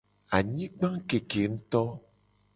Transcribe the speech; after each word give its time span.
Anyigba 0.35 0.89
keke 1.07 1.41
nguto. 1.51 1.83